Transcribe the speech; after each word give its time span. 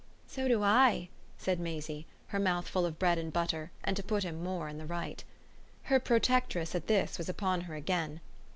"So 0.25 0.47
do 0.47 0.63
I!" 0.63 1.09
said 1.37 1.59
Maisie, 1.59 2.07
her 2.29 2.39
mouth 2.39 2.67
full 2.67 2.87
of 2.87 2.97
bread 2.97 3.19
and 3.19 3.31
butter 3.31 3.69
and 3.83 3.95
to 3.95 4.01
put 4.01 4.23
him 4.23 4.39
the 4.39 4.43
more 4.43 4.67
in 4.67 4.79
the 4.79 4.87
right. 4.87 5.23
Her 5.83 5.99
protectress, 5.99 6.73
at 6.73 6.87
this, 6.87 7.19
was 7.19 7.29
upon 7.29 7.61
her 7.61 7.75
again. 7.75 8.19